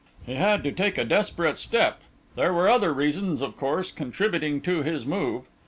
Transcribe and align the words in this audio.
He 0.25 0.33
had 0.33 0.63
to 0.63 0.71
take 0.71 0.97
a 0.97 1.05
desperate 1.05 1.59
step; 1.59 2.01
there 2.35 2.51
were 2.51 2.67
other 2.67 2.91
reasons, 2.91 3.39
of 3.43 3.55
course, 3.55 3.91
contributing 3.91 4.59
to 4.61 4.81
his 4.81 5.05
move. 5.05 5.47